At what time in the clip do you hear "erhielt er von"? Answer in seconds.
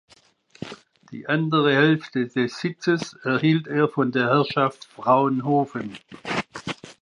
3.23-4.11